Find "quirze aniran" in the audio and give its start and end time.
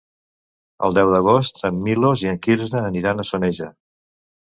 2.47-3.25